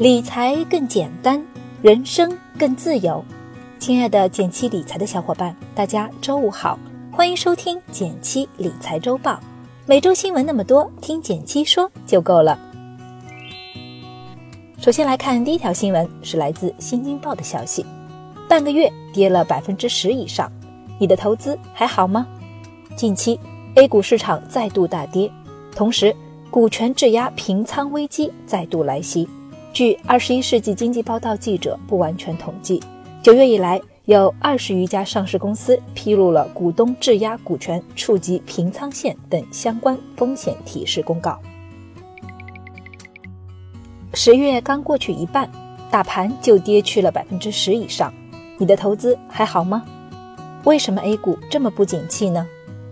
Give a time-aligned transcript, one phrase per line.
[0.00, 1.44] 理财更简单，
[1.82, 3.22] 人生更自由。
[3.78, 6.78] 亲爱的减七理财的小伙伴，大家周五好，
[7.12, 9.38] 欢迎收听减七理财周报。
[9.84, 12.58] 每周新闻那么多，听减七说就够了。
[14.78, 17.84] 首先来看第一条新闻，是来自《新京报》的消息：
[18.48, 20.50] 半个月跌了百分之十以上，
[20.98, 22.26] 你的投资还好吗？
[22.96, 23.38] 近期
[23.74, 25.30] A 股市场再度大跌，
[25.76, 26.16] 同时
[26.50, 29.28] 股权质押平仓危机再度来袭。
[29.72, 32.82] 据《二十一世纪经济报道》记者不完全统计，
[33.22, 41.38] 九月以来有二十余家上市公司披露了股东质押股权触及平仓线等相关风险提示公告。
[44.12, 45.48] 十月刚过去一半，
[45.88, 48.12] 大盘就跌去了百分之十以上，
[48.58, 49.84] 你的投资还好吗？
[50.64, 52.44] 为什么 A 股这么不景气呢？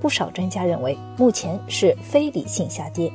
[0.00, 3.12] 不少专家认为，目前是非理性下跌。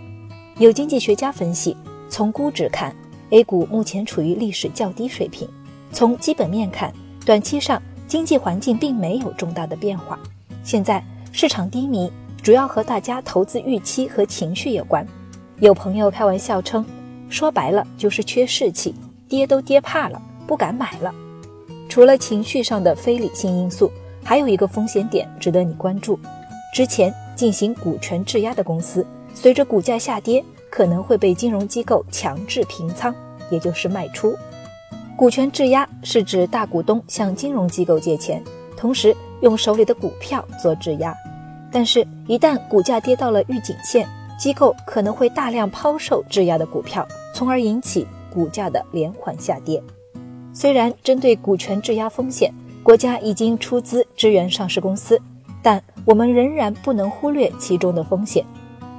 [0.58, 1.76] 有经济学家分析，
[2.10, 2.94] 从估值看。
[3.32, 5.48] A 股目前处于历史较低水平。
[5.92, 6.94] 从基本面看，
[7.26, 10.20] 短期上经济环境并没有重大的变化。
[10.64, 12.12] 现在市场低迷，
[12.44, 15.06] 主要和大家投资预期和情绪有关。
[15.60, 16.86] 有朋友开玩笑称，
[17.30, 18.94] 说白了就是缺士气，
[19.28, 21.14] 跌都跌怕了，不敢买了。
[21.88, 23.92] 除了情绪上的非理性因素，
[24.24, 26.20] 还有一个风险点值得你关注：
[26.74, 30.44] 之前进行股权质押的公司，随着股价下跌。
[30.76, 33.16] 可能会被金融机构强制平仓，
[33.50, 34.36] 也就是卖出。
[35.16, 38.44] 股权质押是指大股东向金融机构借钱，
[38.76, 41.16] 同时用手里的股票做质押。
[41.72, 44.06] 但是，一旦股价跌到了预警线，
[44.38, 49.82] 机构可能会大量抛售质押的股票，从而引起股价的连环下跌。
[50.54, 52.54] 虽然针对股权质押风险，
[52.84, 55.18] 国家已经出资支援上市公司，
[55.64, 58.44] 但我们仍然不能忽略其中的风险。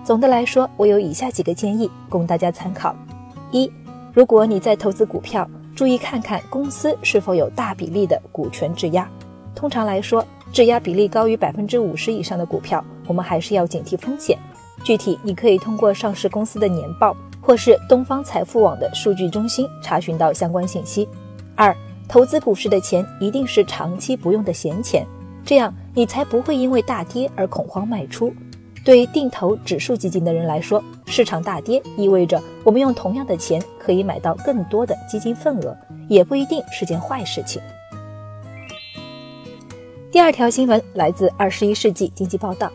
[0.06, 2.94] 总的来说，我有以下几个建议供大家参考：
[3.50, 3.68] 一，
[4.14, 9.10] 如果你在投资股票，注意看看公司是否有大比例的股权质押。
[9.52, 14.38] 通常来说，质押比例高于百分之五十以上的股票，我们还是要警惕风险。
[14.84, 21.08] 具体你可以通过上市公司的年报，或是东方财富网的数据中心查询到相关信息。
[21.56, 21.76] 二，
[22.06, 25.04] 投资股市的钱一定是长期不用的闲钱，
[25.44, 28.32] 这样你才不会因为大跌而恐慌卖出。
[28.86, 35.76] 对于定投指数基金的人来说，市场大跌意味着我们用同样的钱可以买到更多的基金份额，
[36.08, 37.60] 也不一定是件坏事情。
[40.12, 42.68] 第二条新闻来自《二十一世纪经济报道》，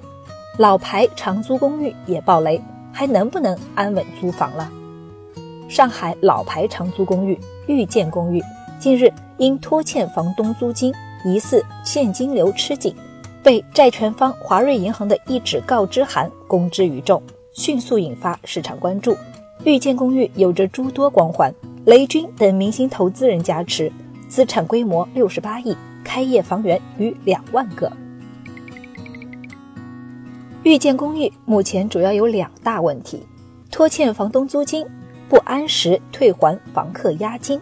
[0.58, 2.62] 老牌长租公寓也爆雷，
[2.92, 4.70] 还能不能安稳租房了？
[5.70, 8.44] 上海老牌长租公寓遇见公寓
[8.78, 10.94] 近日因拖欠房东租金，
[11.26, 12.94] 疑似现金流吃紧。
[13.44, 17.22] 被债权方华瑞银行的一纸告知函公之于众，
[17.54, 19.18] 迅速引发市场关注。
[19.64, 21.54] 遇见公寓有着诸多光环，
[21.86, 23.92] 雷军等明星投资人加持，
[24.28, 27.92] 资产规模六十八亿，开业房源逾两万个。
[30.64, 33.26] 遇见公寓目前主要有两大问题：
[33.72, 34.86] 拖欠房东租金，
[35.28, 37.60] 不按时退还房客押金。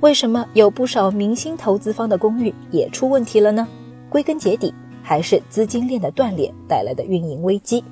[0.00, 3.66] 为什么有不少明星投资方的公寓也出问题了呢？
[4.08, 4.74] 归根结底。
[5.08, 7.84] 还是资金链的断裂带来的运营危机，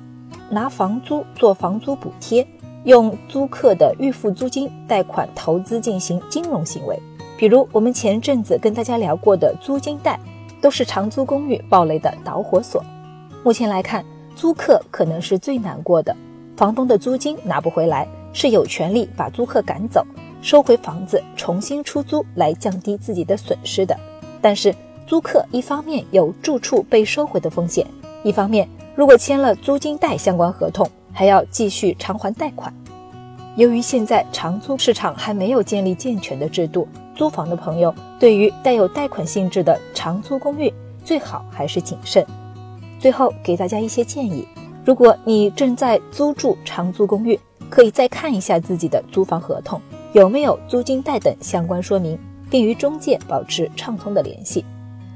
[0.49, 2.45] 拿房租做房租补贴，
[2.83, 6.99] 用租客的预付租金贷款投资进行金融行为，
[7.37, 10.19] 比如我们前阵子跟大家聊过的租金贷，
[10.59, 12.83] 都是长租公寓暴雷的导火索。
[13.45, 14.03] 目前来看，
[14.35, 16.13] 租客可能是最难过的，
[16.57, 20.05] 房东的租金拿不回来，是有权利把租客赶走，
[20.41, 23.97] 收回房子重新出租来降低自己的损失的，
[24.41, 24.75] 但是。
[25.07, 27.85] 租客一方面有住处被收回的风险，
[28.23, 32.73] 一方面如果签了租金贷相关合同，还要继续偿还贷款。
[33.55, 40.73] 由于现在长租市场还没有建立健全的制度，租房的朋友对于带有贷款性质的长租公寓，
[41.03, 42.25] 最好还是谨慎。
[42.99, 44.47] 最后给大家一些建议：
[44.83, 49.79] 如果你正在租住长租公寓，可以再看一下自己的租房合同
[50.13, 52.17] 有没有租金贷等相关说明，
[52.49, 54.65] 并与中介保持畅通的联系。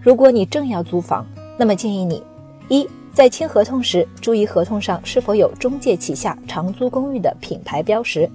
[0.01, 1.25] 如果你正要租房，
[1.57, 2.23] 那么建议你：
[2.69, 8.29] 一，在签合同时注意合同上是否有中介旗下长租公寓的品牌标识。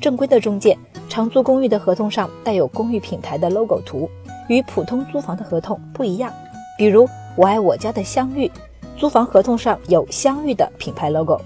[0.00, 0.78] 正规的中介
[1.08, 4.08] 长租公寓的合同上带有公寓品牌的 logo 图，
[4.48, 6.32] 与普通租房的合同不一样。
[6.78, 8.48] 比如我爱我家的相遇，
[8.96, 11.40] 租房合同上有相遇的品牌 logo。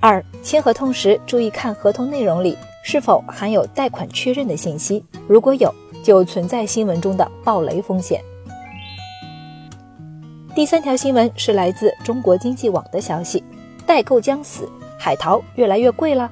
[0.00, 5.72] 二，签合同时注意看合同内容里是否含有贷款确认的信息，如果有，
[6.02, 8.22] 就存在新闻中的暴雷风险。
[10.54, 13.42] 第三条新闻是来自中国经济网的消息：
[13.86, 14.68] 代购将死，
[14.98, 16.30] 海淘越来越贵了。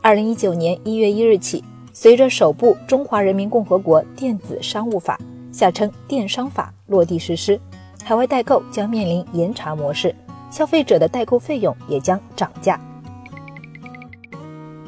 [0.00, 1.62] 二零一九年一月一日起，
[1.92, 5.20] 随着首部《中华人民共和国电子商务法》
[5.54, 7.60] （下称电商法）落地实施，
[8.02, 10.14] 海外代购将面临严查模式，
[10.50, 12.80] 消费者的代购费用也将涨价。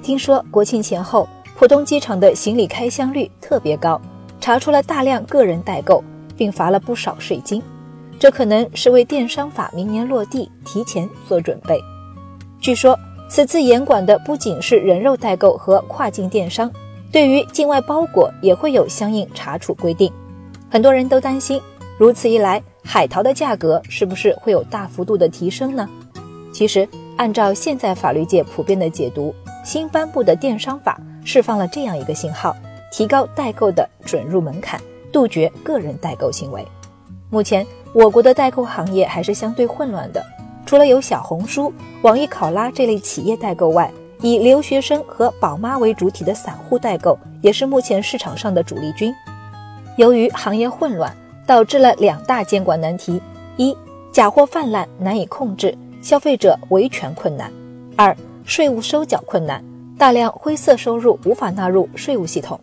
[0.02, 4.00] 听说国庆前后，浦东机场的行李开箱率特别高，
[4.40, 6.02] 查出了大量个人代购，
[6.34, 7.62] 并罚了不少税金。
[8.18, 11.80] 这可能是为电商法明年落地提前做准备。
[12.60, 16.70] 据说，此次严管的不仅是人肉代购和跨境电商。
[17.12, 20.12] 对于境外包裹也会有相应查处规定，
[20.68, 21.60] 很多人都担心，
[21.96, 25.88] 如此一来，海淘的价格是不是会有大幅度的提升呢？
[26.52, 29.32] 其实，按照现在法律界普遍的解读，
[29.64, 32.56] 新颁布的电商法释放了这样一个信号，
[32.90, 34.80] 提高代购的准入门槛，
[35.12, 36.66] 杜绝个人代购行为。
[37.34, 40.24] 目前，我国的代购行业还是相对混乱的，
[40.64, 43.90] 除了有小红书、网易考拉这类企业代购外，
[44.20, 49.12] 以留学生和宝妈为主体的散户代购也是目前市场上的主力军。
[49.96, 51.12] 由于行业混乱，
[51.44, 53.20] 导致了两大监管难题：
[53.56, 53.76] 一、
[54.12, 57.50] 假货泛滥难以控制，消费者维权困难；
[57.96, 59.60] 二、税务收缴困难，
[59.98, 62.60] 大量灰色收入无法纳入税务系统。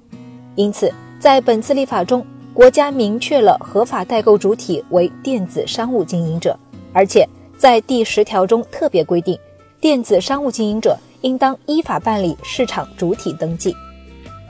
[0.55, 0.89] 因此，
[1.19, 6.57] 在本次立法中，国家明确了合法代购主体为电子商务经营者，
[6.93, 7.27] 而且
[7.57, 9.39] 在第十条中特别规定，
[9.79, 10.97] 电子商务经营者。
[11.21, 13.75] 应当依法办理市场主体登记。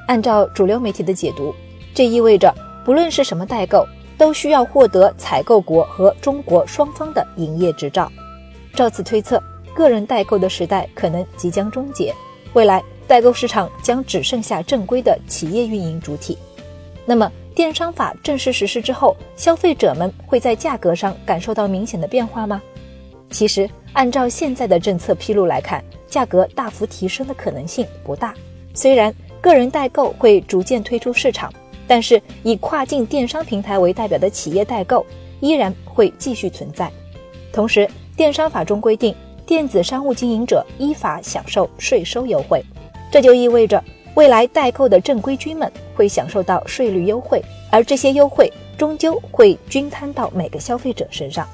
[0.07, 1.53] 按照主流媒体的解读，
[1.93, 2.55] 这意味着
[2.85, 3.85] 不论是什么代购，
[4.17, 8.09] 都需要获得采购国和中国双方的营业执照。
[8.73, 9.43] 照此推测，
[9.75, 12.15] 个人代购的时代可能即将终结，
[12.53, 16.37] 未来代购市场将只剩下正规的企业运营主体。
[17.05, 22.61] 那么，电商法正式实施之后，消费者们会在价格上感受到明显的变化吗？
[23.29, 28.33] 其实，按照现在的政策披露来看，价格大幅提升的可能性不大。
[28.73, 31.51] 虽然个人代购会逐渐退出市场，
[31.87, 35.05] 但是以跨境电商平台为代表的企业代购
[35.41, 36.89] 依然会继续存在。
[37.51, 39.13] 同时，电商法中规定，
[39.45, 42.63] 电子商务经营者依法享受税收优惠，
[43.11, 43.83] 这就意味着
[44.15, 51.47] 未来代购的正规军们会享受到税率优惠，而这些优惠终究会均摊到每个消费者身上。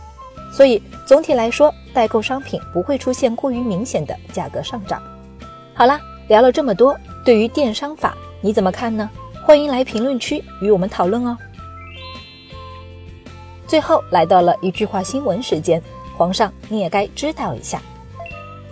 [0.52, 5.02] 所以总体来说，代购商品不会出现过于明显的价格上涨。
[5.74, 9.10] 好啦，聊了这么多，对于电商法你怎么看呢？
[9.46, 11.38] 欢迎来评论区与我们讨论哦。
[13.68, 15.82] 最后来到了一句话新闻时间，
[16.18, 17.82] 皇上你也该知道一下。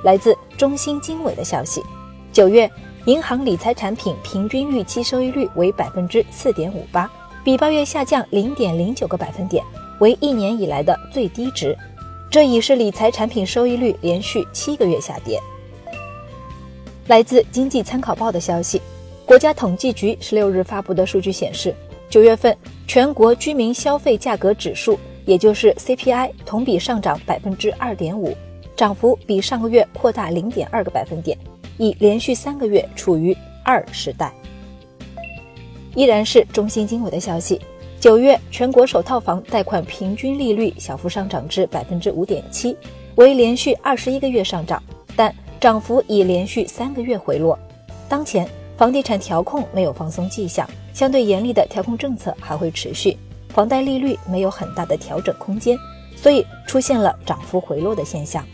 [0.03, 1.81] 来自中新经纬的消息，
[2.31, 2.69] 九月
[3.05, 7.07] 银行理财产品平均预期收益率为百分之四点五八，
[7.43, 9.63] 比八月下降零点零九个百分点。
[9.99, 11.77] 为一年以来的最低值，
[12.31, 15.39] 这已是理财产品收益率连续七个月下跌。
[17.05, 18.81] 来自《经济参考报》的消息，
[19.23, 21.75] 国家统计局十六日发布的数据显示，
[22.09, 22.57] 九月份
[22.87, 28.35] 全国居民消费价格指数，也就是 CPI，同比上涨百分之二点五，
[28.75, 31.37] 涨幅比上个月扩大零点二个百分点，
[31.77, 34.33] 已连续三个月处于二时代。
[35.95, 37.59] 依然是中新经纬的消息。
[37.99, 42.77] 九月全国首套房贷款平均利率小幅上涨至百分之五点七，
[43.15, 44.83] 为连续二十一个月上涨，
[45.15, 47.57] 但涨幅已连续三个月回落。
[48.07, 48.47] 当前
[48.77, 53.17] 房地产调控没有放松迹象，相对严厉的调控政策还会持续，
[53.49, 55.75] 房贷利率没有很大的调整空间，
[56.15, 58.45] 所以出现了涨幅回落的现象。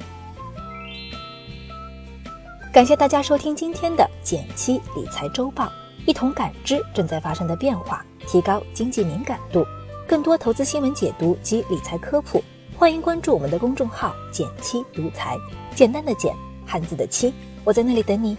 [2.74, 5.70] 感谢大家收听今天的减七理财周报，
[6.06, 8.02] 一同感知正在发生的变化。
[8.26, 9.66] 提高经济敏感度，
[10.08, 12.42] 更多投资新闻解读及理财科普，
[12.78, 15.38] 欢迎关注我们的公众号“减七独裁”，
[15.76, 16.34] 简单的简，
[16.66, 17.34] 汉字的七，
[17.66, 18.38] 我在那里等你。